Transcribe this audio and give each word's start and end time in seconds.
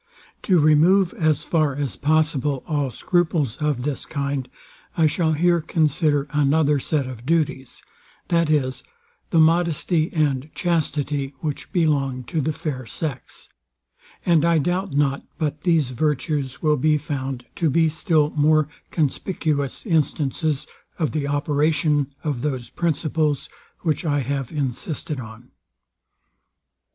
To 0.41 0.59
remove, 0.59 1.13
as 1.13 1.45
far 1.45 1.75
as 1.75 1.95
possible, 1.95 2.63
all 2.65 2.89
scruples 2.89 3.57
of 3.57 3.83
this 3.83 4.03
kind, 4.07 4.49
I 4.97 5.05
shall 5.05 5.33
here 5.33 5.61
consider 5.61 6.25
another 6.31 6.79
set 6.79 7.05
of 7.05 7.23
duties, 7.23 7.83
viz, 8.27 8.83
the 9.29 9.37
modesty 9.39 10.11
and 10.11 10.49
chastity 10.55 11.35
which 11.41 11.71
belong 11.71 12.23
to 12.23 12.41
the 12.41 12.51
fair 12.51 12.87
sex: 12.87 13.49
And 14.25 14.43
I 14.43 14.57
doubt 14.57 14.93
not 14.95 15.23
but 15.37 15.61
these 15.61 15.91
virtues 15.91 16.63
will 16.63 16.77
be 16.77 16.97
found 16.97 17.45
to 17.57 17.69
be 17.69 17.87
still 17.87 18.31
more 18.31 18.69
conspicuous 18.89 19.85
instances 19.85 20.65
of 20.97 21.11
the 21.11 21.27
operation 21.27 22.07
of 22.23 22.41
those 22.41 22.71
principles, 22.71 23.49
which 23.81 24.03
I 24.03 24.21
have 24.21 24.51
insisted 24.51 25.19
on. 25.19 25.51